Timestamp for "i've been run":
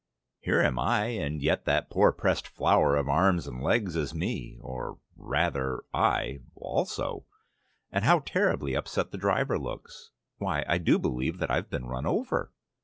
11.51-12.07